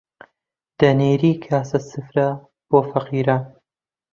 [0.79, 2.29] دەنێری کاسە سفرە
[2.69, 3.43] بۆ فەقیران